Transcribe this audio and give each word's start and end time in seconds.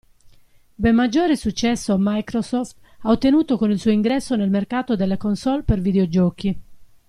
Ben 0.83 0.95
maggiore 0.95 1.35
successo 1.35 1.95
Microsoft 1.99 2.75
ha 3.01 3.11
ottenuto 3.11 3.55
con 3.55 3.69
il 3.69 3.79
suo 3.79 3.91
ingresso 3.91 4.35
nel 4.35 4.49
mercato 4.49 4.95
delle 4.95 5.15
console 5.15 5.61
per 5.61 5.79
videogiochi. 5.79 6.59